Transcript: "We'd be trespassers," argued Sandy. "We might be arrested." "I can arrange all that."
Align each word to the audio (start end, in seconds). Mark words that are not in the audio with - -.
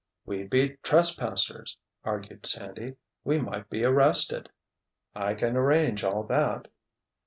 "We'd 0.25 0.49
be 0.49 0.77
trespassers," 0.81 1.77
argued 2.03 2.47
Sandy. 2.47 2.95
"We 3.23 3.37
might 3.37 3.69
be 3.69 3.85
arrested." 3.85 4.49
"I 5.13 5.35
can 5.35 5.55
arrange 5.55 6.03
all 6.03 6.23
that." 6.23 6.67